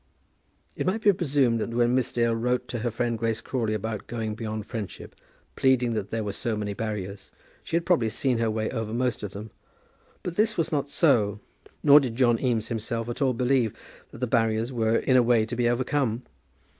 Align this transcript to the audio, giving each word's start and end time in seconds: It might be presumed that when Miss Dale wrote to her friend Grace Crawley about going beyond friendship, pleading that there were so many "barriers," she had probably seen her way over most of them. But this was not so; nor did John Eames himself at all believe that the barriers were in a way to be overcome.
It 0.75 0.87
might 0.87 1.03
be 1.03 1.13
presumed 1.13 1.59
that 1.59 1.75
when 1.75 1.93
Miss 1.93 2.11
Dale 2.11 2.33
wrote 2.35 2.67
to 2.69 2.79
her 2.79 2.89
friend 2.89 3.19
Grace 3.19 3.39
Crawley 3.39 3.75
about 3.75 4.07
going 4.07 4.33
beyond 4.33 4.65
friendship, 4.65 5.15
pleading 5.55 5.93
that 5.93 6.09
there 6.09 6.23
were 6.23 6.33
so 6.33 6.57
many 6.57 6.73
"barriers," 6.73 7.29
she 7.63 7.75
had 7.75 7.85
probably 7.85 8.09
seen 8.09 8.39
her 8.39 8.49
way 8.49 8.67
over 8.71 8.95
most 8.95 9.21
of 9.21 9.33
them. 9.33 9.51
But 10.23 10.37
this 10.37 10.57
was 10.57 10.71
not 10.71 10.89
so; 10.89 11.39
nor 11.83 11.99
did 11.99 12.15
John 12.15 12.39
Eames 12.39 12.69
himself 12.69 13.09
at 13.09 13.21
all 13.21 13.33
believe 13.35 13.75
that 14.09 14.17
the 14.17 14.25
barriers 14.25 14.73
were 14.73 14.95
in 14.95 15.17
a 15.17 15.21
way 15.21 15.45
to 15.45 15.55
be 15.55 15.69
overcome. 15.69 16.23